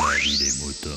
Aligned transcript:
La 0.00 0.14
vie 0.16 0.38
des 0.38 0.52
moutons. 0.64 0.90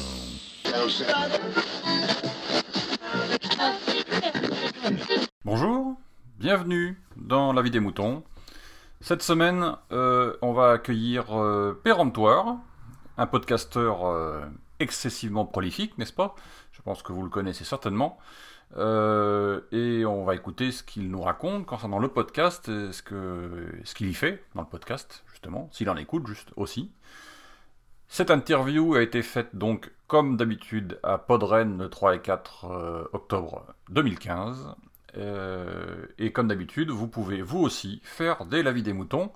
Bonjour, 5.43 5.95
bienvenue 6.37 7.01
dans 7.15 7.51
La 7.51 7.63
vie 7.63 7.71
des 7.71 7.79
moutons. 7.79 8.23
Cette 8.99 9.23
semaine, 9.23 9.75
euh, 9.91 10.37
on 10.43 10.53
va 10.53 10.73
accueillir 10.73 11.35
euh, 11.35 11.73
Péremptoire, 11.83 12.57
un 13.17 13.25
podcasteur 13.25 14.05
euh, 14.05 14.41
excessivement 14.79 15.45
prolifique, 15.45 15.97
n'est-ce 15.97 16.13
pas? 16.13 16.35
Je 16.71 16.81
pense 16.83 17.01
que 17.01 17.11
vous 17.11 17.23
le 17.23 17.29
connaissez 17.29 17.63
certainement. 17.63 18.19
Euh, 18.77 19.61
et 19.71 20.05
on 20.05 20.23
va 20.25 20.35
écouter 20.35 20.71
ce 20.71 20.83
qu'il 20.83 21.09
nous 21.09 21.21
raconte 21.21 21.65
concernant 21.65 21.99
le 21.99 22.07
podcast, 22.07 22.67
ce 22.67 23.93
qu'il 23.93 24.09
y 24.09 24.13
fait 24.13 24.43
dans 24.53 24.61
le 24.61 24.67
podcast, 24.67 25.23
justement, 25.31 25.69
s'il 25.71 25.89
en 25.89 25.97
écoute 25.97 26.27
juste 26.27 26.49
aussi. 26.55 26.91
Cette 28.13 28.29
interview 28.29 28.95
a 28.95 29.01
été 29.01 29.21
faite 29.21 29.55
donc 29.55 29.89
comme 30.07 30.35
d'habitude 30.35 30.99
à 31.01 31.17
Podren 31.17 31.77
le 31.77 31.89
3 31.89 32.15
et 32.15 32.19
4 32.19 32.65
euh, 32.65 33.03
octobre 33.13 33.65
2015. 33.89 34.75
Euh, 35.15 36.07
et 36.19 36.33
comme 36.33 36.49
d'habitude, 36.49 36.89
vous 36.89 37.07
pouvez 37.07 37.41
vous 37.41 37.59
aussi 37.59 38.01
faire 38.03 38.43
des 38.43 38.63
lavis 38.63 38.83
des 38.83 38.91
moutons. 38.91 39.31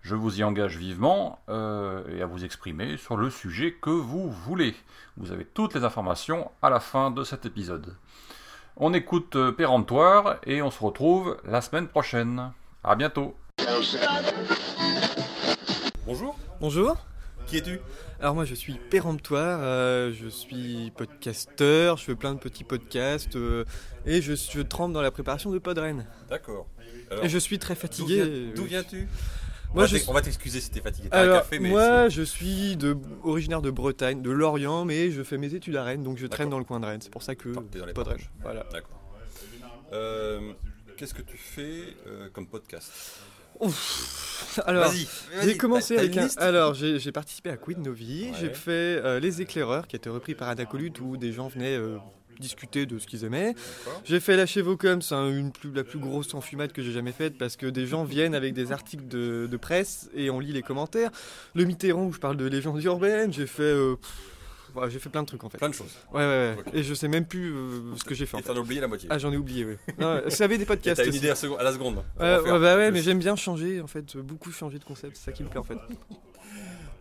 Je 0.00 0.14
vous 0.14 0.40
y 0.40 0.42
engage 0.42 0.78
vivement 0.78 1.38
euh, 1.50 2.02
et 2.16 2.22
à 2.22 2.26
vous 2.26 2.46
exprimer 2.46 2.96
sur 2.96 3.18
le 3.18 3.28
sujet 3.28 3.74
que 3.74 3.90
vous 3.90 4.30
voulez. 4.30 4.74
Vous 5.18 5.30
avez 5.30 5.44
toutes 5.44 5.74
les 5.74 5.84
informations 5.84 6.50
à 6.62 6.70
la 6.70 6.80
fin 6.80 7.10
de 7.10 7.24
cet 7.24 7.44
épisode. 7.44 7.94
On 8.78 8.94
écoute 8.94 9.36
Péremptoire 9.54 10.38
et 10.46 10.62
on 10.62 10.70
se 10.70 10.82
retrouve 10.82 11.36
la 11.44 11.60
semaine 11.60 11.88
prochaine. 11.88 12.52
À 12.82 12.96
bientôt. 12.96 13.36
Bonjour. 16.06 16.38
Bonjour, 16.58 16.96
Qui 17.46 17.58
es-tu? 17.58 17.78
Alors 18.20 18.34
moi 18.34 18.44
je 18.44 18.54
suis 18.54 18.74
péremptoire, 18.74 19.60
euh, 19.62 20.12
je 20.12 20.28
suis 20.28 20.90
podcasteur, 20.96 21.96
je 21.98 22.04
fais 22.04 22.14
plein 22.14 22.34
de 22.34 22.38
petits 22.38 22.64
podcasts 22.64 23.36
euh, 23.36 23.64
et 24.06 24.22
je, 24.22 24.34
je 24.34 24.60
trempe 24.62 24.92
dans 24.92 25.02
la 25.02 25.10
préparation 25.10 25.50
de 25.50 25.58
Podren. 25.58 26.06
D'accord. 26.28 26.66
Et 27.22 27.28
je 27.28 27.38
suis 27.38 27.58
très 27.58 27.74
fatigué. 27.74 28.50
D'où 28.54 28.64
viens-tu? 28.64 29.06
Moi, 29.74 29.74
on, 29.74 29.80
va 29.80 29.86
je 29.86 29.96
t'ex- 29.96 30.08
on 30.08 30.12
va 30.12 30.22
t'excuser 30.22 30.60
si 30.60 30.70
t'es 30.70 30.80
fatigué. 30.80 31.08
Un 31.12 31.18
Alors 31.18 31.38
café, 31.42 31.58
mais 31.58 31.68
moi 31.68 32.08
je 32.08 32.22
suis 32.22 32.76
de, 32.76 32.96
originaire 33.24 33.60
de 33.60 33.70
Bretagne, 33.70 34.22
de 34.22 34.30
Lorient, 34.30 34.84
mais 34.84 35.10
je 35.10 35.22
fais 35.22 35.36
mes 35.36 35.52
études 35.54 35.76
à 35.76 35.84
Rennes, 35.84 36.02
donc 36.02 36.16
je 36.16 36.26
traîne 36.26 36.48
dans 36.48 36.58
le 36.58 36.64
coin 36.64 36.80
de 36.80 36.86
Rennes. 36.86 37.00
C'est 37.02 37.12
pour 37.12 37.22
ça 37.22 37.34
que 37.34 37.48
dans 37.50 37.86
les 37.86 37.92
Podren. 37.92 38.18
Voilà. 38.40 38.64
D'accord. 38.72 39.00
Euh, 39.92 40.52
Qu'est-ce 40.96 41.12
que 41.14 41.22
tu 41.22 41.36
fais 41.36 41.96
euh, 42.06 42.28
comme 42.32 42.46
podcast? 42.46 42.90
Ouf. 43.60 44.60
Alors 44.66 44.92
j'ai 45.42 45.56
commencé 45.56 45.96
avec 45.98 46.16
un. 46.16 46.28
Alors 46.36 46.74
j'ai 46.74 47.12
participé 47.12 47.50
à 47.50 47.56
Quid 47.56 47.78
Novi, 47.78 48.24
Ouais. 48.26 48.32
j'ai 48.40 48.48
fait 48.50 48.70
euh, 48.70 49.18
Les 49.20 49.40
Éclaireurs 49.42 49.86
qui 49.88 49.96
a 49.96 49.98
été 49.98 50.08
repris 50.10 50.34
par 50.34 50.48
Adacolut 50.48 50.92
où 51.00 51.16
des 51.16 51.32
gens 51.32 51.48
venaient 51.48 51.76
euh, 51.76 51.96
discuter 52.38 52.86
de 52.86 52.98
ce 52.98 53.06
qu'ils 53.06 53.24
aimaient. 53.24 53.54
J'ai 54.04 54.20
fait 54.20 54.36
la 54.36 54.46
chez 54.46 54.60
Vocum, 54.62 55.02
c'est 55.02 55.14
un- 55.14 55.28
une 55.28 55.50
plus, 55.52 55.72
la 55.72 55.82
plus 55.84 55.98
grosse 55.98 56.34
enfumade 56.34 56.72
que 56.72 56.82
j'ai 56.82 56.92
jamais 56.92 57.12
faite 57.12 57.36
parce 57.38 57.56
que 57.56 57.66
des 57.66 57.86
gens 57.86 58.04
viennent 58.04 58.34
avec 58.34 58.54
des 58.54 58.70
articles 58.72 59.06
de, 59.08 59.48
de 59.50 59.56
presse 59.56 60.08
et 60.14 60.30
on 60.30 60.40
lit 60.40 60.52
les 60.52 60.62
commentaires. 60.62 61.10
Le 61.54 61.64
Mitterrand 61.64 62.04
où 62.06 62.12
je 62.12 62.18
parle 62.18 62.36
de 62.36 62.46
légendes 62.46 62.82
urbaines, 62.84 63.32
j'ai 63.32 63.46
fait, 63.46 63.62
euh, 63.62 63.96
j'ai 64.88 64.98
fait 64.98 65.08
plein 65.08 65.22
de 65.22 65.26
trucs 65.26 65.42
en 65.44 65.48
fait. 65.48 65.58
Plein 65.58 65.68
de 65.68 65.74
choses. 65.74 65.94
Ouais, 66.12 66.20
ouais, 66.20 66.56
ouais. 66.56 66.78
Et 66.78 66.82
je 66.82 66.94
sais 66.94 67.08
même 67.08 67.26
plus 67.26 67.52
euh, 67.54 67.96
ce 67.96 68.04
que 68.04 68.14
j'ai 68.14 68.26
fait 68.26 68.36
en 68.36 68.40
Et 68.40 68.42
fait. 68.42 68.48
t'en 68.52 68.56
as 68.56 68.60
oublié 68.60 68.80
la 68.80 68.88
moitié. 68.88 69.08
Ah, 69.10 69.18
j'en 69.18 69.32
ai 69.32 69.36
oublié, 69.36 69.64
oui. 69.64 69.76
Non, 69.98 70.22
ça 70.28 70.44
avait 70.44 70.58
des 70.58 70.64
podcasts 70.66 71.00
t'as 71.02 71.06
une 71.08 71.14
idée 71.14 71.30
à, 71.30 71.34
seconde- 71.34 71.60
à 71.60 71.62
la 71.62 71.72
seconde. 71.72 72.02
On 72.18 72.22
Ouais, 72.22 72.58
bah 72.60 72.76
ouais, 72.76 72.90
mais 72.90 73.02
j'aime 73.02 73.18
bien 73.18 73.36
changer 73.36 73.80
en 73.80 73.86
fait, 73.86 74.16
beaucoup 74.16 74.50
changer 74.52 74.78
de 74.78 74.84
concept, 74.84 75.16
c'est 75.16 75.24
ça 75.26 75.32
qui 75.32 75.42
me 75.44 75.48
plaît 75.48 75.60
en 75.60 75.64
fait. 75.64 75.78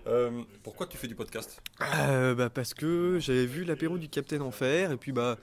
Euh, 0.06 0.42
pourquoi 0.64 0.86
tu 0.86 0.98
fais 0.98 1.08
du 1.08 1.16
podcast? 1.16 1.62
Euh, 1.82 2.36
bah 2.36 2.50
parce 2.50 2.74
que 2.74 3.20
j'avais 3.22 3.46
vu 3.46 3.64
l'apéro 3.64 3.98
du 3.98 4.10
Capitaine 4.10 4.42
Enfer 4.42 4.92
et 4.92 4.98
puis 4.98 5.14
bah 5.14 5.38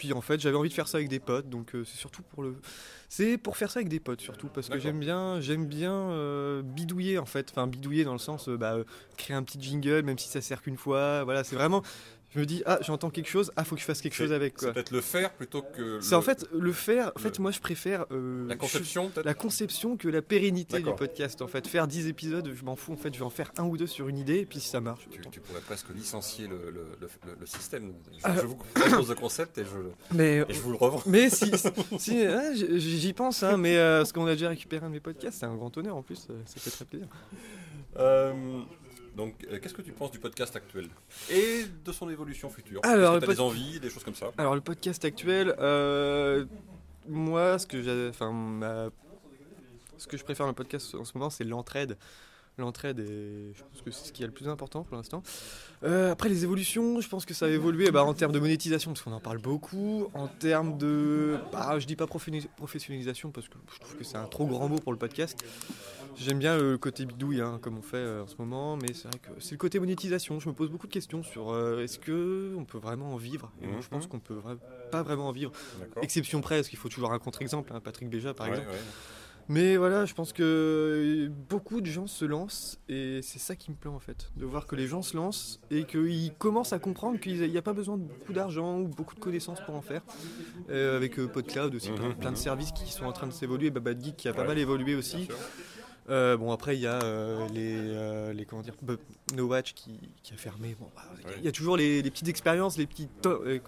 puis 0.00 0.14
en 0.14 0.22
fait 0.22 0.40
j'avais 0.40 0.56
envie 0.56 0.70
de 0.70 0.74
faire 0.74 0.88
ça 0.88 0.96
avec 0.96 1.10
des 1.10 1.20
potes 1.20 1.50
donc 1.50 1.74
euh, 1.74 1.84
c'est 1.84 1.98
surtout 1.98 2.22
pour 2.22 2.42
le 2.42 2.56
c'est 3.10 3.36
pour 3.36 3.58
faire 3.58 3.70
ça 3.70 3.80
avec 3.80 3.90
des 3.90 4.00
potes 4.00 4.22
surtout 4.22 4.48
parce 4.48 4.70
que 4.70 4.78
j'aime 4.78 4.98
bien 4.98 5.42
j'aime 5.42 5.66
bien 5.66 5.92
euh, 5.92 6.62
bidouiller 6.62 7.18
en 7.18 7.26
fait. 7.26 7.48
Enfin 7.50 7.66
bidouiller 7.66 8.04
dans 8.04 8.14
le 8.14 8.18
sens 8.18 8.48
euh, 8.48 8.56
bah, 8.56 8.78
créer 9.18 9.36
un 9.36 9.42
petit 9.42 9.60
jingle 9.60 10.02
même 10.02 10.16
si 10.16 10.30
ça 10.30 10.40
sert 10.40 10.62
qu'une 10.62 10.78
fois 10.78 11.22
voilà 11.24 11.44
c'est 11.44 11.54
vraiment 11.54 11.82
je 12.32 12.38
me 12.40 12.46
dis 12.46 12.62
ah 12.66 12.78
j'entends 12.82 13.10
quelque 13.10 13.28
chose 13.28 13.50
ah 13.56 13.64
faut 13.64 13.74
que 13.74 13.80
je 13.80 13.86
fasse 13.86 14.00
quelque 14.00 14.14
chose 14.14 14.32
avec 14.32 14.54
C'est 14.58 14.66
quoi 14.66 14.72
peut-être 14.74 14.90
le 14.92 15.00
faire 15.00 15.32
plutôt 15.32 15.62
que. 15.62 16.00
c'est 16.00 16.14
en 16.14 16.22
fait 16.22 16.46
le 16.52 16.72
faire 16.72 17.10
en 17.16 17.18
fait 17.18 17.38
moi 17.38 17.50
je 17.50 17.60
préfère 17.60 18.06
euh, 18.12 18.46
La 18.48 18.56
conception, 18.56 19.10
la 19.24 19.34
conception 19.34 19.96
que 19.96 20.08
la 20.08 20.22
pérennité 20.22 20.78
du 20.80 20.94
podcast 20.94 21.42
en 21.42 21.48
fait 21.48 21.66
faire 21.66 21.86
10 21.88 22.06
épisodes 22.08 22.52
je 22.54 22.64
m'en 22.64 22.76
fous 22.76 22.92
en 22.92 22.96
fait 22.96 23.12
je 23.12 23.18
vais 23.18 23.24
en 23.24 23.30
faire 23.30 23.50
un 23.58 23.64
ou 23.64 23.76
deux 23.76 23.86
sur 23.88 24.08
une 24.08 24.18
idée 24.18 24.38
et 24.38 24.46
puis 24.46 24.60
si 24.60 24.68
ça 24.68 24.80
marche 24.80 25.08
tu, 25.10 25.20
tu 25.30 25.40
pourrais 25.40 25.60
presque 25.60 25.88
licencier 25.94 26.46
le, 26.46 26.72
le, 27.00 27.46
système. 27.46 27.92
Je, 28.12 28.18
Ah. 28.22 28.34
je 28.40 28.46
vous 28.46 28.56
propose 28.56 29.08
le 29.08 29.14
concept 29.14 29.58
et 29.58 29.64
je, 29.64 30.14
mais 30.16 30.44
et 30.48 30.54
je 30.54 30.60
vous 30.60 30.70
le 30.70 30.76
revends. 30.76 31.02
Mais 31.06 31.28
si, 31.30 31.50
j- 31.98 32.78
j'y 33.00 33.12
pense, 33.12 33.42
hein, 33.42 33.56
mais 33.56 33.76
euh, 33.76 33.98
parce 33.98 34.12
qu'on 34.12 34.26
a 34.26 34.32
déjà 34.32 34.48
récupéré 34.50 34.84
un 34.84 34.88
de 34.88 34.94
mes 34.94 35.00
podcasts, 35.00 35.38
c'est 35.40 35.46
un 35.46 35.54
grand 35.56 35.76
honneur 35.76 35.96
en 35.96 36.02
plus, 36.02 36.26
euh, 36.30 36.34
ça 36.46 36.60
fait 36.60 36.70
très 36.70 36.84
plaisir. 36.84 37.08
Donc, 39.16 39.34
euh, 39.50 39.58
qu'est-ce 39.58 39.74
que 39.74 39.82
tu 39.82 39.92
penses 39.92 40.10
du 40.12 40.18
podcast 40.18 40.54
actuel 40.56 40.88
et 41.30 41.64
de 41.84 41.92
son 41.92 42.08
évolution 42.10 42.48
future 42.48 42.80
Alors, 42.84 42.94
Est-ce 42.94 43.08
que 43.10 43.14
le 43.14 43.20
t'as 43.20 43.26
pod- 43.26 43.34
des 43.36 43.40
envies, 43.40 43.80
des 43.80 43.90
choses 43.90 44.04
comme 44.04 44.14
ça 44.14 44.30
Alors 44.38 44.54
le 44.54 44.60
podcast 44.60 45.04
actuel, 45.04 45.54
euh, 45.58 46.44
moi, 47.08 47.58
ce 47.58 47.66
que 47.66 47.82
j'ai, 47.82 48.08
enfin, 48.08 48.30
ma- 48.32 48.88
ce 49.98 50.06
que 50.06 50.16
je 50.16 50.24
préfère 50.24 50.46
dans 50.46 50.50
le 50.52 50.56
podcast 50.56 50.94
en 50.94 51.04
ce 51.04 51.16
moment, 51.16 51.28
c'est 51.30 51.44
l'entraide. 51.44 51.96
L'entraide, 52.60 53.00
est, 53.00 53.54
je 53.54 53.62
pense 53.62 53.82
que 53.82 53.90
c'est 53.90 54.06
ce 54.08 54.12
qui 54.12 54.22
est 54.22 54.26
le 54.26 54.32
plus 54.32 54.48
important 54.48 54.84
pour 54.84 54.96
l'instant. 54.96 55.22
Euh, 55.82 56.12
après 56.12 56.28
les 56.28 56.44
évolutions, 56.44 57.00
je 57.00 57.08
pense 57.08 57.24
que 57.24 57.32
ça 57.34 57.46
va 57.46 57.52
évoluer 57.52 57.90
bah, 57.90 58.04
en 58.04 58.12
termes 58.14 58.32
de 58.32 58.38
monétisation, 58.38 58.92
parce 58.92 59.02
qu'on 59.02 59.12
en 59.12 59.20
parle 59.20 59.38
beaucoup. 59.38 60.08
En 60.14 60.28
termes 60.28 60.76
de, 60.78 61.38
bah, 61.52 61.78
je 61.78 61.86
dis 61.86 61.96
pas 61.96 62.04
professionnali- 62.06 62.48
professionnalisation, 62.56 63.30
parce 63.30 63.48
que 63.48 63.54
je 63.74 63.80
trouve 63.80 63.96
que 63.96 64.04
c'est 64.04 64.16
un 64.18 64.26
trop 64.26 64.46
grand 64.46 64.68
mot 64.68 64.78
pour 64.78 64.92
le 64.92 64.98
podcast. 64.98 65.42
J'aime 66.16 66.38
bien 66.38 66.58
le 66.58 66.76
côté 66.76 67.06
bidouille, 67.06 67.40
hein, 67.40 67.58
comme 67.62 67.78
on 67.78 67.82
fait 67.82 67.96
euh, 67.96 68.24
en 68.24 68.26
ce 68.26 68.34
moment, 68.38 68.76
mais 68.76 68.92
c'est 68.92 69.08
vrai 69.08 69.18
que 69.20 69.30
c'est 69.40 69.52
le 69.52 69.58
côté 69.58 69.78
monétisation. 69.78 70.38
Je 70.40 70.48
me 70.48 70.54
pose 70.54 70.68
beaucoup 70.68 70.86
de 70.86 70.92
questions 70.92 71.22
sur 71.22 71.50
euh, 71.52 71.82
est-ce 71.82 71.98
que 71.98 72.54
on 72.58 72.64
peut 72.64 72.78
vraiment 72.78 73.14
en 73.14 73.16
vivre? 73.16 73.50
Et 73.62 73.66
moi, 73.66 73.80
je 73.80 73.88
pense 73.88 74.04
Mhm. 74.04 74.10
qu'on 74.10 74.18
peut 74.18 74.34
vra- 74.34 74.58
pas 74.90 75.02
vraiment 75.02 75.28
en 75.28 75.32
vivre. 75.32 75.52
Exception 76.02 76.40
près, 76.40 76.56
parce 76.56 76.68
qu'il 76.68 76.78
faut 76.78 76.88
toujours 76.88 77.12
un 77.12 77.18
contre-exemple, 77.18 77.72
hein, 77.72 77.80
Patrick 77.80 78.10
Béja 78.10 78.34
par 78.34 78.46
Ouais, 78.48 78.52
exemple. 78.52 78.70
ouais. 78.70 78.78
Mais 79.52 79.76
voilà, 79.76 80.04
je 80.04 80.14
pense 80.14 80.32
que 80.32 81.28
beaucoup 81.48 81.80
de 81.80 81.86
gens 81.86 82.06
se 82.06 82.24
lancent 82.24 82.78
et 82.88 83.18
c'est 83.20 83.40
ça 83.40 83.56
qui 83.56 83.72
me 83.72 83.76
plaît 83.76 83.90
en 83.90 83.98
fait, 83.98 84.30
de 84.36 84.44
voir 84.46 84.68
que 84.68 84.76
les 84.76 84.86
gens 84.86 85.02
se 85.02 85.16
lancent 85.16 85.58
et 85.72 85.82
qu'ils 85.86 86.32
commencent 86.38 86.72
à 86.72 86.78
comprendre 86.78 87.18
qu'il 87.18 87.40
n'y 87.50 87.58
a 87.58 87.62
pas 87.62 87.72
besoin 87.72 87.98
de 87.98 88.04
beaucoup 88.04 88.32
d'argent 88.32 88.78
ou 88.78 88.86
beaucoup 88.86 89.16
de 89.16 89.20
connaissances 89.20 89.60
pour 89.60 89.74
en 89.74 89.82
faire. 89.82 90.02
Euh, 90.70 90.96
avec 90.96 91.18
euh, 91.18 91.26
PodCloud 91.26 91.74
aussi, 91.74 91.90
plein, 91.90 92.10
Mhm, 92.10 92.14
plein 92.14 92.30
de 92.30 92.36
services 92.36 92.70
qui 92.70 92.92
sont 92.92 93.06
en 93.06 93.12
train 93.12 93.26
de 93.26 93.32
s'évoluer, 93.32 93.70
Babad 93.70 94.00
Geek 94.00 94.16
qui 94.16 94.28
a 94.28 94.32
pas 94.32 94.42
Ouais. 94.42 94.46
mal 94.48 94.58
évolué 94.58 94.94
aussi. 94.94 95.26
Euh, 96.10 96.36
bon 96.36 96.50
après 96.52 96.76
il 96.76 96.80
y 96.80 96.86
a 96.86 97.00
euh, 97.02 97.46
les, 97.54 97.74
euh, 97.76 98.32
les 98.32 98.44
comment 98.44 98.62
dire 98.62 98.74
No 99.34 99.46
Watch 99.46 99.74
qui, 99.74 99.92
qui 100.22 100.32
a 100.34 100.36
fermé. 100.36 100.76
Bon, 100.80 100.88
bah, 100.96 101.02
il 101.18 101.22
y 101.22 101.24
a- 101.24 101.28
Ouais. 101.28 101.34
il 101.38 101.44
y 101.44 101.48
a 101.48 101.52
toujours 101.52 101.76
les, 101.76 102.02
les 102.02 102.10
petites 102.10 102.26
expériences, 102.28 102.76
les 102.76 102.86
petits 102.86 103.08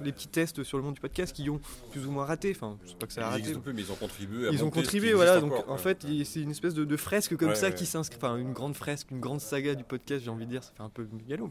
les 0.01 0.13
petits 0.13 0.29
tests 0.29 0.63
sur 0.65 0.77
le 0.79 0.83
monde 0.85 0.95
du 0.95 1.01
podcast 1.01 1.33
qui 1.35 1.49
ont 1.51 1.61
plus 1.93 2.05
ou 2.07 2.11
moins 2.11 2.25
raté. 2.25 2.53
Enfin, 2.55 2.79
je 2.85 2.91
sais 2.91 2.97
pas 2.97 3.07
que 3.07 3.13
ça 3.13 3.27
a 3.27 3.31
raté. 3.31 3.55
mais 3.73 3.83
ils 3.83 3.93
ont 3.93 3.95
contribué 3.97 4.49
à 4.49 4.51
Ils 4.51 4.65
ont 4.65 4.71
contribué, 4.71 5.13
voilà. 5.13 5.41
Donc 5.41 5.53
encore, 5.53 5.71
en 5.71 5.79
fait, 5.79 6.05
c'est 6.25 6.41
une 6.41 6.51
espèce 6.51 6.75
de, 6.75 6.85
de 6.85 6.97
fresque 6.97 7.37
comme 7.37 7.51
Ouais, 7.51 7.55
ça 7.55 7.71
qui 7.71 7.87
s'inscrit. 7.87 8.17
Enfin, 8.17 8.37
une 8.37 8.53
grande 8.53 8.75
fresque, 8.75 9.11
une 9.11 9.21
grande 9.21 9.41
saga 9.41 9.75
du 9.75 9.85
podcast, 9.85 10.25
j'ai 10.25 10.31
envie 10.31 10.47
de 10.47 10.51
dire. 10.51 10.65
Ça 10.65 10.73
fait 10.77 10.83
un 10.83 10.89
peu 10.89 11.07
mégalo. 11.13 11.51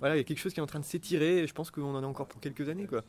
Voilà, 0.00 0.16
il 0.16 0.18
y 0.18 0.20
a 0.20 0.24
quelque 0.24 0.38
chose 0.40 0.52
qui 0.52 0.60
est 0.60 0.62
en 0.62 0.66
train 0.66 0.80
de 0.80 0.84
s'étirer 0.84 1.38
et 1.38 1.46
je 1.46 1.52
pense 1.54 1.70
qu'on 1.70 1.94
en 1.94 2.02
a 2.02 2.06
encore 2.06 2.26
pour 2.26 2.40
quelques 2.40 2.68
années, 2.68 2.86
quoi. 2.86 3.02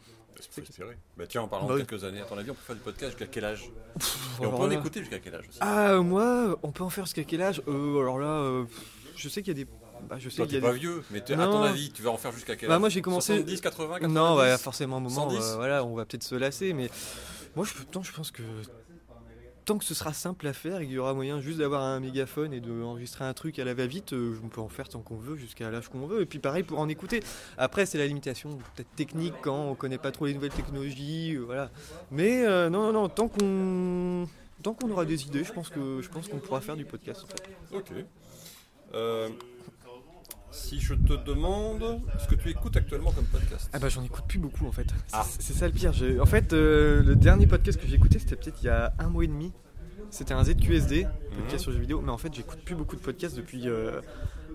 Faut 0.50 0.62
espérer. 0.62 0.98
Bah 1.16 1.26
tiens, 1.28 1.42
en 1.44 1.48
parlant 1.48 1.68
Bah 1.68 1.76
de 1.78 1.84
quelques 1.84 2.04
années, 2.04 2.20
à 2.22 2.26
ton 2.26 2.38
avis, 2.38 2.50
on 2.50 2.56
peut 2.56 2.62
faire 2.62 2.76
du 2.76 2.82
podcast 2.82 3.12
jusqu'à 3.12 3.28
quel 3.28 3.46
âge? 3.46 3.70
Et 4.42 4.46
on 4.46 4.50
peut 4.52 4.56
en 4.64 4.68
là- 4.68 4.74
écouter 4.76 5.00
jusqu'à 5.02 5.20
quel 5.20 5.36
âge 5.36 5.46
aussi 5.48 5.58
Ah, 5.62 5.98
moi, 6.02 6.58
on 6.64 6.72
peut 6.72 6.84
en 6.84 6.90
faire 6.90 7.06
jusqu'à 7.06 7.24
quel 7.24 7.42
âge? 7.42 7.62
Euh, 7.68 8.00
Alors 8.02 8.20
là, 8.20 8.28
euh, 8.28 8.64
je 9.16 9.30
sais 9.30 9.42
qu'il 9.42 9.58
y 9.58 9.62
a 9.62 9.64
des. 9.66 9.70
Bah, 10.10 10.18
je 10.20 10.28
sais 10.30 10.38
Toi, 10.38 10.46
qu'il 10.48 10.58
y 10.58 10.60
t'es 10.62 10.68
pas 10.68 10.74
des- 10.74 10.80
vieux, 10.80 11.02
mais 11.12 11.22
à 11.32 11.36
Non. 11.38 11.52
ton 11.52 11.62
avis, 11.64 11.90
tu 11.92 12.02
vas 12.02 12.10
en 12.12 12.18
faire 12.18 12.34
jusqu'à 12.34 12.56
quel 12.58 12.68
Bah, 12.68 12.76
âge? 12.76 12.80
moi, 12.82 12.90
j'ai 12.90 13.02
commencé- 13.02 13.36
70, 13.38 13.62
80, 13.62 14.00
90 14.00 14.14
Non, 14.14 14.36
ouais, 14.36 14.58
forcément, 14.58 14.98
un 14.98 15.00
moment, 15.00 15.16
110. 15.30 15.38
euh, 15.42 15.56
voilà, 15.56 15.86
on 15.86 15.96
va 15.96 16.06
peut-être 16.06 16.24
se 16.24 16.36
lasser, 16.36 16.74
mais 16.74 16.90
moi, 17.56 17.66
je, 17.66 17.82
tant, 17.84 18.04
je 18.04 18.12
pense 18.12 18.30
que 18.32 18.42
tant 19.66 19.78
que 19.78 19.86
ce 19.86 19.94
sera 19.94 20.14
simple 20.14 20.48
à 20.48 20.54
faire 20.54 20.82
et 20.82 20.86
qu'il 20.86 20.96
y 20.96 20.98
aura 20.98 21.14
moyen 21.14 21.40
juste 21.40 21.60
d'avoir 21.60 21.82
un 21.84 22.00
mégaphone 22.00 22.54
et 22.54 22.60
d'enregistrer 22.60 23.26
un 23.26 23.34
truc 23.34 23.60
à 23.60 23.64
la 23.64 23.74
va-vite, 23.74 24.14
euh, 24.14 24.38
on 24.44 24.48
peut 24.50 24.62
en 24.62 24.70
faire 24.70 24.90
tant 24.90 25.02
qu'on 25.02 25.16
veut, 25.16 25.36
jusqu'à 25.36 25.70
l'âge 25.70 25.90
qu'on 25.90 26.06
veut. 26.06 26.22
Et 26.22 26.26
puis 26.26 26.40
pareil 26.40 26.64
pour 26.64 26.80
en 26.80 26.90
écouter. 26.90 27.22
Après, 27.58 27.86
c'est 27.86 27.98
la 27.98 28.08
limitation 28.08 28.58
peut-être 28.76 28.94
technique 28.96 29.34
quand 29.42 29.70
on 29.70 29.76
connaît 29.76 29.98
pas 29.98 30.12
trop 30.12 30.26
les 30.26 30.34
nouvelles 30.34 30.52
technologies, 30.52 31.36
euh, 31.36 31.42
voilà. 31.42 31.70
Mais 32.12 32.46
euh, 32.46 32.70
non, 32.70 32.92
non, 32.92 32.94
non, 32.94 33.10
tant 33.10 33.28
qu'on 33.28 34.28
tant 34.62 34.74
qu'on 34.74 34.90
aura 34.92 35.06
des 35.06 35.24
idées, 35.24 35.44
je 35.44 35.52
pense 35.52 35.70
que 35.70 36.02
je 36.02 36.10
pense 36.10 36.28
qu'on 36.28 36.40
pourra 36.40 36.62
faire 36.62 36.78
du 36.78 36.86
podcast. 36.86 37.26
Ok. 37.72 37.92
Si 40.54 40.80
je 40.80 40.94
te 40.94 41.14
demande 41.26 42.00
ce 42.20 42.28
que 42.28 42.36
tu 42.36 42.50
écoutes 42.50 42.78
actuellement 42.78 43.12
comme 43.12 43.26
podcast. 43.26 43.70
Ah 43.74 43.80
bah 43.80 43.90
j'en 43.90 44.04
écoute 44.04 44.26
plus 44.28 44.38
beaucoup 44.40 44.66
en 44.68 44.72
fait. 44.72 44.88
C'est- 45.08 45.14
Ah. 45.14 45.26
C'est 45.40 45.54
ça 45.54 45.68
le 45.68 45.74
pire. 45.74 45.92
En 46.22 46.26
fait, 46.26 46.54
euh, 46.54 47.02
le 47.04 47.16
dernier 47.16 47.48
podcast 47.48 47.80
que 47.82 47.88
j'ai 47.88 47.96
écouté, 47.96 48.20
c'était 48.20 48.36
peut-être 48.36 48.62
il 48.62 48.66
y 48.66 48.70
a 48.70 48.94
un 49.00 49.10
mois 49.10 49.24
et 49.24 49.28
demi. 49.28 49.52
C'était 50.12 50.34
un 50.36 50.44
ZQSD, 50.44 51.04
podcast 51.36 51.54
Mhm. 51.54 51.60
sur 51.60 51.72
jeux 51.72 51.80
vidéo. 51.80 52.02
Mais 52.02 52.12
en 52.12 52.18
fait, 52.20 52.32
j'écoute 52.34 52.60
plus 52.64 52.76
beaucoup 52.76 52.96
de 52.96 53.02
podcasts 53.02 53.36
depuis, 53.36 53.68
euh, 53.68 54.00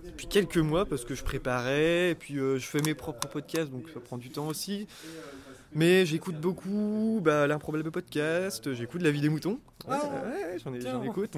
depuis 0.05 0.29
quelques 0.29 0.59
mois 0.59 0.87
parce 0.87 1.05
que 1.05 1.17
je 1.17 1.25
préparais, 1.25 2.11
et 2.11 2.15
puis 2.15 2.39
euh, 2.39 2.59
je 2.59 2.67
fais 2.67 2.81
mes 2.83 2.95
propres 2.95 3.27
podcasts, 3.29 3.71
donc 3.71 3.89
ça 3.93 3.99
prend 3.99 4.19
du 4.19 4.31
temps 4.31 4.47
aussi. 4.47 4.87
Mais 5.75 6.07
j'écoute 6.07 6.37
beaucoup 6.41 7.21
bah, 7.23 7.47
l'improbable 7.47 7.91
podcast, 7.91 8.73
j'écoute 8.73 9.03
la 9.03 9.11
vie 9.11 9.21
des 9.21 9.29
moutons. 9.29 9.59
Ouais, 9.87 9.97
Ah, 10.01 10.25
ouais, 10.25 10.59
j'en 10.65 10.73
ai- 10.73 10.79
tiens. 10.79 10.93
j'en 10.93 11.03
écoute. 11.03 11.35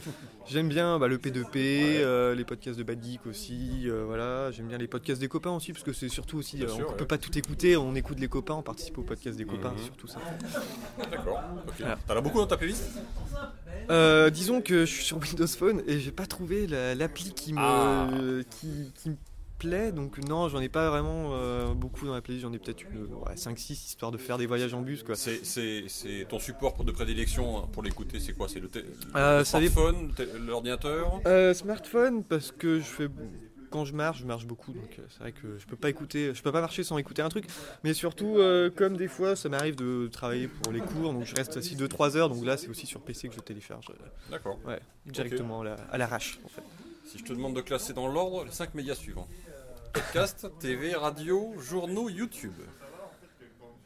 J'aime 0.49 0.69
bien 0.69 0.99
bah, 1.01 1.09
le 1.09 1.19
P2P, 1.19 1.99
euh, 1.99 2.35
les 2.35 2.45
podcasts 2.45 2.79
de 2.79 2.85
Bad 2.85 3.03
Geek 3.05 3.27
aussi. 3.27 3.83
euh, 3.87 4.05
voilà, 4.07 4.51
j'aime 4.53 4.69
bien 4.69 4.79
les 4.79 4.87
podcasts 4.87 5.21
des 5.21 5.27
copains 5.29 5.51
aussi 5.51 5.73
parce 5.73 5.83
que 5.85 5.93
c'est 5.93 6.09
surtout 6.09 6.39
aussi, 6.39 6.63
euh, 6.63 6.69
sûr, 6.69 6.87
on 6.87 6.91
ouais. 6.93 6.97
peut 6.97 7.07
pas 7.07 7.19
tout 7.19 7.37
écouter, 7.37 7.77
on 7.77 7.95
écoute 7.97 8.21
les 8.21 8.29
copains, 8.29 8.55
on 8.55 8.63
participe 8.63 8.99
au 8.99 9.03
podcast 9.03 9.37
des 9.37 9.45
copains, 9.45 9.71
Mhm. 9.71 9.79
c'est 9.79 9.85
surtout 9.85 10.07
ça. 10.07 10.21
D'accord. 11.11 11.41
ok. 11.67 11.75
Voilà. 11.81 11.99
T'en 12.07 12.17
as 12.17 12.21
beaucoup 12.21 12.39
dans 12.39 12.47
ta 12.47 12.57
playlist? 12.57 12.85
Euh, 13.91 14.31
disons 14.31 14.61
que 14.63 14.85
je 14.87 14.93
suis 14.93 15.05
sur 15.05 15.19
Windows 15.19 15.47
Phone 15.49 15.83
et 15.89 15.99
j'ai 15.99 16.13
pas 16.13 16.27
trouvé 16.27 16.69
la- 16.69 16.95
l'appli 16.95 17.33
qui 17.35 17.53
me 17.53 17.59
Ah. 17.61 18.09
qui, 18.51 18.93
qui 18.95 19.11
me 19.11 19.17
plaît 19.61 19.93
donc 19.93 20.19
non 20.27 20.49
j'en 20.49 20.61
ai 20.61 20.69
pas 20.69 20.91
vraiment 20.91 21.31
euh, 21.35 21.75
beaucoup 21.75 22.07
dans 22.07 22.15
la 22.15 22.21
playlist 22.23 22.43
j'en 22.47 22.53
ai 22.53 22.59
peut-être 22.59 22.83
une 22.93 23.15
ouais, 23.15 23.35
5-6 23.37 23.73
histoire 23.73 24.11
de 24.11 24.19
faire 24.19 24.39
des 24.39 24.47
voyages 24.47 24.75
en 24.75 24.81
bus 24.81 25.03
quoi. 25.03 25.15
C'est- 25.15 26.27
ton 26.29 26.39
support 26.39 26.75
pour- 26.75 26.85
de 26.85 26.93
prédilection 26.93 27.59
hein, 27.59 27.69
pour 27.73 27.83
l'écouter, 27.83 28.19
c'est 28.21 28.33
quoi? 28.33 28.49
C'est 28.49 28.61
le, 28.61 28.71
Euh, 29.15 29.45
smartphone, 29.45 30.13
l'ordinateur? 30.47 31.21
Euh, 31.27 31.53
smartphone 31.55 32.25
parce 32.25 32.51
que 32.53 32.79
je 32.81 32.85
fais 32.85 33.09
quand 33.71 33.85
je 33.85 33.95
marche 33.95 34.19
je 34.21 34.27
marche 34.27 34.47
beaucoup 34.47 34.73
donc 34.73 34.97
euh, 34.99 35.03
c'est 35.11 35.21
vrai 35.21 35.33
que 35.33 35.57
je 35.59 35.65
peux 35.67 35.77
pas 35.77 35.91
écouter 35.91 36.35
je 36.35 36.43
peux 36.43 36.51
pas 36.51 36.61
marcher 36.61 36.83
sans 36.83 36.99
écouter 36.99 37.23
un 37.23 37.29
truc 37.29 37.45
mais 37.85 37.95
surtout 37.95 38.39
euh, 38.39 38.69
comme 38.69 38.97
des 38.97 39.07
fois 39.07 39.37
ça 39.37 39.49
m'arrive 39.49 39.77
de 39.77 40.09
travailler 40.11 40.49
pour 40.49 40.73
les 40.73 40.81
cours 40.81 41.13
donc 41.13 41.25
je 41.25 41.37
reste 41.37 41.57
assis 41.57 41.77
2-3 41.77 42.17
heures 42.17 42.29
donc 42.31 42.45
là 42.45 42.57
c'est 42.57 42.69
aussi 42.69 42.87
sur 42.87 43.01
PC 43.01 43.29
que 43.29 43.35
je 43.37 43.41
télécharge 43.41 43.87
D'accord. 44.31 44.59
directement 45.07 45.61
à 45.61 45.65
la- 45.65 45.75
à 45.93 45.99
l'arrache 45.99 46.41
en 46.45 46.49
fait. 46.49 46.63
Si 47.07 47.19
je 47.19 47.25
te 47.25 47.33
demande 47.33 47.55
de 47.57 47.61
classer 47.61 47.93
dans 47.93 48.07
l'ordre 48.09 48.45
les 48.45 48.51
5 48.53 48.75
médias 48.75 48.95
suivants 48.97 49.29
podcast, 49.93 50.47
TV, 50.61 50.95
radio, 50.95 51.53
journaux, 51.59 52.09
YouTube. 52.09 52.53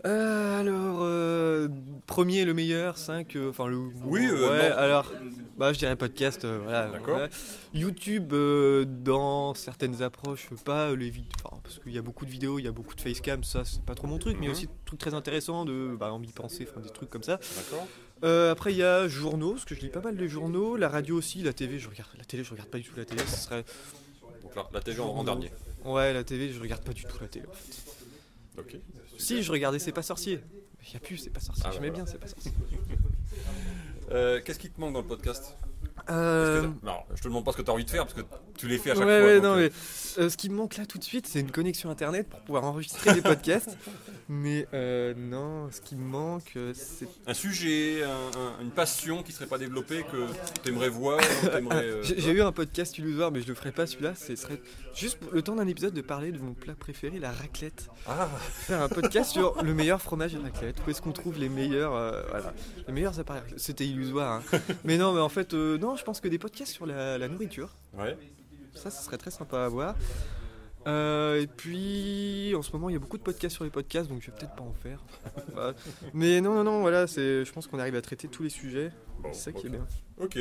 Euh, 0.06 0.60
alors, 0.60 0.98
euh, 1.00 1.68
premier, 2.06 2.44
le 2.44 2.52
meilleur, 2.52 2.98
5, 2.98 3.38
enfin 3.48 3.66
le. 3.68 3.78
Oui, 4.04 4.26
euh, 4.26 4.50
ouais, 4.50 4.68
non. 4.68 4.76
alors, 4.76 5.10
bah, 5.56 5.72
je 5.72 5.78
dirais 5.78 5.96
podcast, 5.96 6.44
euh, 6.44 6.60
voilà. 6.62 6.88
D'accord. 6.88 7.14
voilà. 7.14 7.28
YouTube, 7.72 8.34
euh, 8.34 8.84
dans 8.86 9.54
certaines 9.54 10.02
approches, 10.02 10.48
pas 10.66 10.90
euh, 10.90 10.96
les 10.96 11.08
vidéos, 11.08 11.32
parce 11.62 11.78
qu'il 11.78 11.92
y 11.92 11.98
a 11.98 12.02
beaucoup 12.02 12.26
de 12.26 12.30
vidéos, 12.30 12.58
il 12.58 12.66
y 12.66 12.68
a 12.68 12.72
beaucoup 12.72 12.94
de 12.94 13.00
facecam, 13.00 13.42
ça 13.44 13.64
c'est 13.64 13.82
pas 13.82 13.94
trop 13.94 14.06
mon 14.06 14.18
truc, 14.18 14.36
mais 14.38 14.46
Mhm. 14.46 14.52
aussi 14.52 14.66
des 14.66 14.72
trucs 14.84 15.00
très 15.00 15.14
intéressants 15.14 15.64
de, 15.64 15.96
bah, 15.98 16.14
y 16.22 16.32
penser, 16.32 16.66
enfin, 16.70 16.82
des 16.82 16.90
trucs 16.90 17.08
comme 17.08 17.22
ça. 17.22 17.38
D'accord 17.56 17.86
Euh, 18.24 18.52
après, 18.52 18.72
il 18.72 18.76
y 18.78 18.82
a 18.82 19.08
journaux, 19.08 19.52
parce 19.52 19.64
que 19.64 19.74
je 19.74 19.80
lis 19.80 19.88
pas 19.88 20.00
mal 20.02 20.16
de 20.16 20.26
journaux, 20.28 20.76
la 20.76 20.90
radio 20.90 21.16
aussi, 21.16 21.42
la 21.42 21.54
TV, 21.54 21.78
je 21.78 21.88
regarde, 21.88 22.10
la 22.18 22.24
télé, 22.24 22.44
je 22.44 22.50
regarde 22.50 22.68
pas 22.68 22.78
du 22.78 22.84
tout 22.84 22.92
la 22.96 23.04
télé, 23.06 23.22
ce 23.26 23.36
serait. 23.36 23.64
Donc 24.42 24.54
là, 24.54 24.66
la 24.72 24.80
TV 24.80 25.00
en, 25.00 25.06
en 25.08 25.24
dernier. 25.24 25.50
Ouais, 25.84 26.12
la 26.12 26.24
TV, 26.24 26.50
je 26.52 26.60
regarde 26.60 26.82
pas 26.82 26.92
du 26.92 27.04
tout 27.04 27.16
la 27.20 27.28
télé 27.28 27.46
en 27.46 27.52
fait. 27.52 28.60
Ok. 28.60 28.76
Si, 29.18 29.42
je 29.42 29.52
regardais 29.52 29.78
C'est 29.78 29.92
pas 29.92 30.02
sorcier. 30.02 30.40
Il 30.86 30.92
y 30.92 30.96
a 30.96 31.00
plus, 31.00 31.16
C'est 31.18 31.30
pas 31.30 31.40
sorcier, 31.40 31.64
Ah, 31.66 31.70
j'aimais 31.72 31.88
voilà. 31.90 32.04
bien 32.04 32.12
C'est 32.12 32.18
pas 32.18 32.26
sorcier. 32.28 32.52
Euh, 34.10 34.40
Qu'est-ce 34.44 34.58
qui 34.58 34.70
te 34.70 34.80
manque 34.80 34.92
dans 34.94 35.00
le 35.00 35.06
podcast? 35.06 35.56
Euh, 36.10 36.62
que- 36.62 36.86
Non, 36.86 36.98
je 37.14 37.22
te 37.22 37.28
demande 37.28 37.44
pas 37.44 37.52
ce 37.52 37.56
que 37.58 37.62
tu 37.62 37.70
as 37.70 37.74
envie 37.74 37.84
de 37.84 37.90
faire 37.90 38.06
parce 38.06 38.14
que 38.14 38.22
tu 38.56 38.68
les 38.68 38.78
fais 38.78 38.90
à 38.90 38.94
chaque 38.94 39.04
ouais, 39.04 39.18
fois. 39.20 39.28
ouais, 39.28 39.40
non, 39.40 39.52
euh, 39.56 39.68
mais 40.16 40.22
euh, 40.22 40.28
ce 40.30 40.36
qui 40.36 40.48
me 40.50 40.54
manque 40.56 40.76
là 40.76 40.86
tout 40.86 40.98
de 40.98 41.04
suite, 41.04 41.26
c'est 41.26 41.40
une 41.40 41.50
connexion 41.50 41.90
internet 41.90 42.28
pour 42.28 42.40
pouvoir 42.40 42.64
enregistrer 42.64 43.14
des 43.14 43.22
podcasts. 43.22 43.76
Mais 44.26 44.66
euh, 44.72 45.12
non, 45.18 45.70
ce 45.70 45.82
qui 45.82 45.96
me 45.96 46.02
manque, 46.04 46.56
c'est. 46.72 47.06
Un 47.26 47.34
sujet, 47.34 48.02
un- 48.04 48.38
un- 48.40 48.62
une 48.62 48.70
passion 48.70 49.22
qui 49.22 49.32
serait 49.32 49.44
pas 49.46 49.58
développée 49.58 50.02
que 50.10 50.24
tu 50.62 50.70
aimerais 50.70 50.88
voir. 50.88 51.18
ou 51.42 51.48
t'aimerais, 51.48 51.84
euh, 51.84 52.02
J'ai 52.02 52.30
eu 52.30 52.40
un 52.40 52.50
podcast 52.50 52.96
illusoire, 52.96 53.30
mais 53.30 53.42
je 53.42 53.48
le 53.48 53.54
ferai 53.54 53.70
pas 53.70 53.86
celui-là. 53.86 54.14
Ce 54.14 54.34
serait 54.34 54.62
juste 54.94 55.18
le 55.30 55.42
temps 55.42 55.56
d'un 55.56 55.66
épisode 55.68 55.92
de 55.92 56.00
parler 56.00 56.32
de 56.32 56.38
mon 56.38 56.54
plat 56.54 56.72
préféré, 56.74 57.18
la 57.18 57.32
raclette. 57.32 57.88
Ah, 58.06 58.30
Faire 58.50 58.80
un 58.80 58.88
podcast 58.88 59.30
sur 59.30 59.62
le 59.62 59.74
meilleur 59.74 60.00
fromage 60.00 60.34
et 60.34 60.38
raclette. 60.38 60.76
Où 60.86 60.90
est-ce 60.90 61.02
qu'on 61.02 61.12
trouve 61.12 61.38
les 61.38 61.50
meilleurs, 61.50 61.90
voilà, 62.30 62.54
les 62.86 62.94
meilleurs 62.94 63.20
appareils? 63.20 63.42
C'était 63.58 63.86
illusoire. 63.86 64.40
hein. 64.54 64.58
mais 64.84 64.96
non, 64.96 65.12
mais 65.12 65.20
en 65.20 65.28
fait, 65.28 65.52
non, 65.52 65.96
je 65.96 66.02
pense 66.04 66.22
que 66.22 66.28
des 66.28 66.38
podcasts 66.38 66.72
sur 66.72 66.86
la, 66.86 67.18
la 67.18 67.28
nourriture. 67.28 67.68
ouais. 67.98 68.16
Ça, 68.74 68.90
ce 68.90 69.02
serait 69.04 69.18
très 69.18 69.30
sympa 69.30 69.64
à 69.64 69.68
voir. 69.68 69.94
Euh, 70.86 71.40
et 71.40 71.46
puis, 71.46 72.54
en 72.56 72.62
ce 72.62 72.70
moment, 72.72 72.90
il 72.90 72.92
y 72.92 72.96
a 72.96 72.98
beaucoup 72.98 73.16
de 73.16 73.22
podcasts 73.22 73.54
sur 73.54 73.64
les 73.64 73.70
podcasts, 73.70 74.08
donc 74.10 74.20
je 74.20 74.30
vais 74.30 74.36
peut-être 74.36 74.54
pas 74.54 74.64
en 74.64 74.74
faire. 74.74 75.00
Bah, 75.54 75.72
mais 76.12 76.40
non, 76.40 76.54
non, 76.54 76.64
non, 76.64 76.80
voilà, 76.82 77.06
c'est, 77.06 77.44
je 77.44 77.52
pense 77.52 77.66
qu'on 77.66 77.78
arrive 77.78 77.94
à 77.94 78.02
traiter 78.02 78.28
tous 78.28 78.42
les 78.42 78.50
sujets. 78.50 78.90
Bon, 79.20 79.30
c'est 79.32 79.40
ça 79.44 79.52
qui 79.52 79.66
est 79.66 79.70
bien. 79.70 79.86
Ok. 80.18 80.38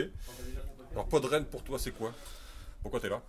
Alors, 0.91 1.07
Podren 1.07 1.45
pour 1.45 1.63
toi, 1.63 1.79
c'est 1.79 1.91
quoi? 1.91 2.11
Pourquoi 2.81 2.99
t'es 2.99 3.09
là? 3.09 3.21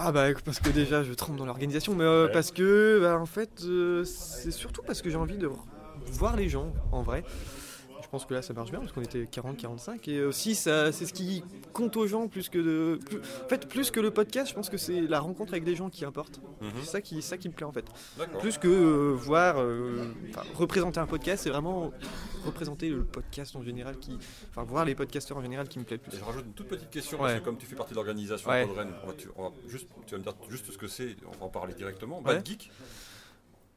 Ah 0.00 0.12
bah 0.12 0.26
parce 0.44 0.60
que 0.60 0.68
déjà 0.68 1.02
je 1.02 1.12
tremble 1.12 1.38
dans 1.38 1.46
l'organisation, 1.46 1.92
mais 1.96 2.04
euh, 2.04 2.26
Ouais. 2.26 2.32
parce 2.32 2.52
que 2.52 3.00
bah, 3.00 3.18
en 3.18 3.26
fait 3.26 3.62
euh, 3.64 4.04
c'est 4.04 4.52
surtout 4.52 4.82
parce 4.82 5.02
que 5.02 5.10
j'ai 5.10 5.16
envie 5.16 5.38
de 5.38 5.50
voir 6.06 6.36
les 6.36 6.48
gens 6.48 6.72
en 6.92 7.02
vrai. 7.02 7.24
Je 8.02 8.08
pense 8.08 8.24
que 8.24 8.32
là 8.32 8.42
ça 8.42 8.54
marche 8.54 8.70
bien 8.70 8.80
parce 8.80 8.92
qu'on 8.92 9.02
était 9.02 9.24
40-45 9.24 10.08
et 10.10 10.22
aussi 10.22 10.54
ça 10.54 10.92
c'est 10.92 11.04
ce 11.04 11.12
qui 11.12 11.42
compte 11.72 11.96
aux 11.96 12.06
gens 12.06 12.26
plus 12.28 12.48
que 12.48 12.58
de 12.58 12.98
plus- 13.04 13.18
en 13.18 13.48
fait 13.48 13.68
plus 13.68 13.90
que 13.90 14.00
le 14.00 14.10
podcast 14.10 14.48
je 14.50 14.54
pense 14.54 14.70
que 14.70 14.78
c'est 14.78 15.00
la 15.02 15.20
rencontre 15.20 15.52
avec 15.52 15.66
les 15.66 15.74
gens 15.74 15.90
qui 15.90 16.04
importe. 16.04 16.40
Mhm. 16.60 16.70
C'est 16.80 16.90
ça 16.90 17.00
qui 17.00 17.20
ça 17.22 17.36
qui 17.36 17.48
me 17.48 17.54
plaît 17.54 17.66
en 17.66 17.72
fait. 17.72 17.84
Plus 18.40 18.56
que 18.56 18.68
euh, 18.68 19.12
voir 19.14 19.56
euh, 19.60 20.06
représenter 20.54 21.00
un 21.00 21.06
podcast 21.06 21.42
c'est 21.44 21.50
vraiment 21.50 21.92
représenter 22.46 22.88
le 22.88 23.04
podcast 23.04 23.54
en 23.56 23.62
général 23.62 23.98
qui 23.98 24.16
enfin 24.50 24.62
voir 24.62 24.84
les 24.84 24.94
podcasteurs 24.94 25.36
en 25.36 25.42
général 25.42 25.68
qui 25.68 25.78
me 25.78 25.84
plaît 25.84 25.96
le 25.96 26.06
Et 26.06 26.08
plus. 26.10 26.18
je 26.18 26.24
rajoute 26.24 26.46
une 26.46 26.52
toute 26.54 26.68
petite 26.68 26.90
question 26.90 27.18
Ouais. 27.18 27.24
parce 27.30 27.40
que 27.40 27.44
comme 27.44 27.58
tu 27.58 27.66
fais 27.66 27.76
partie 27.76 27.90
de 27.92 27.96
l'organisation 27.96 28.48
Ouais. 28.50 28.64
On 28.64 28.72
va, 28.74 29.12
tu, 29.16 29.28
on 29.36 29.42
va 29.48 29.54
juste, 29.66 29.88
tu 30.06 30.12
vas 30.12 30.18
me 30.18 30.22
dire 30.22 30.34
juste 30.48 30.70
ce 30.72 30.78
que 30.78 30.86
c'est, 30.86 31.16
on 31.26 31.36
va 31.38 31.46
en 31.46 31.48
parler 31.48 31.74
directement. 31.74 32.18
Ouais. 32.18 32.36
Bad 32.36 32.46
Geek, 32.46 32.70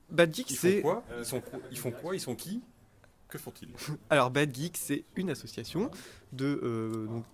Bad 0.10 0.34
Geek 0.36 0.52
ils 0.52 0.56
c'est 0.56 0.82
font 0.82 0.82
quoi? 0.82 1.04
Ils, 1.20 1.26
sont, 1.26 1.42
ils 1.72 1.78
font 1.78 1.92
quoi? 1.92 2.16
Ils 2.16 2.20
sont 2.20 2.36
qui? 2.36 2.62
Que 3.32 3.38
font-ils? 3.38 3.70
Alors 4.10 4.30
Bad 4.30 4.54
Geek, 4.56 4.76
c'est 4.78 5.06
une 5.16 5.30
association 5.32 5.90
de 6.34 6.60
euh, 6.64 7.08
donc 7.08 7.26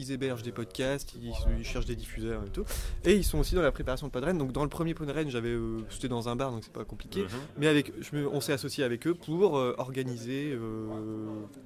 ils 0.00 0.12
hébergent 0.12 0.44
des 0.44 0.52
podcasts, 0.52 1.14
ils, 1.20 1.32
ils 1.58 1.64
cherchent 1.64 1.86
des 1.86 1.96
diffuseurs 1.96 2.44
et 2.46 2.50
tout, 2.50 2.64
et 3.04 3.16
ils 3.16 3.24
sont 3.24 3.40
aussi 3.40 3.56
dans 3.56 3.62
la 3.62 3.72
préparation 3.72 4.06
de 4.06 4.12
Podren. 4.12 4.38
Donc 4.38 4.52
dans 4.52 4.62
le 4.62 4.68
premier 4.68 4.94
Podren, 4.94 5.28
j'avais 5.28 5.48
euh, 5.48 5.80
c'était 5.90 6.06
dans 6.06 6.28
un 6.28 6.36
bar, 6.36 6.52
donc 6.52 6.62
c'est 6.62 6.72
pas 6.72 6.84
compliqué. 6.84 7.22
Mhm. 7.22 7.28
Mais 7.56 7.66
avec, 7.66 7.92
je 8.00 8.14
me- 8.14 8.28
on 8.28 8.40
s'est 8.40 8.52
associé 8.52 8.84
avec 8.84 9.08
eux 9.08 9.14
pour 9.14 9.58
euh, 9.58 9.74
organiser, 9.78 10.52
euh, 10.54 10.86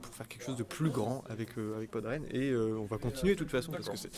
pour 0.01 0.15
faire 0.15 0.27
quelque 0.29 0.45
chose 0.47 0.57
de 0.57 0.63
plus 0.63 0.89
grand 0.89 1.23
avec 1.29 1.59
euh, 1.59 1.77
avec 1.77 1.91
Podren, 1.91 2.25
et 2.31 2.49
euh, 2.49 2.79
on 2.79 2.87
va 2.87 2.97
continuer 2.97 3.35
de 3.35 3.39
toute 3.39 3.51
façon 3.51 3.71
parce 3.71 3.87
que 3.91 3.97
c'est 3.99 4.11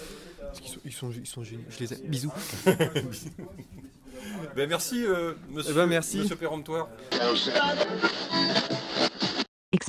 qu'ils 0.62 0.70
sont 0.70 0.80
ils 0.84 0.92
sont 0.92 1.10
ils 1.10 1.26
sont 1.26 1.42
géniaux. 1.42 1.64
Je 1.70 1.78
les 1.80 1.92
aime. 1.94 2.00
Bisous. 2.06 2.32
Ben, 4.56 4.68
merci, 4.68 5.04
euh, 5.04 5.34
monsieur, 5.50 5.72
Eh 5.72 5.74
ben, 5.74 5.86
merci. 5.86 6.18
monsieur 6.18 6.36
Péremptoire. 6.36 6.88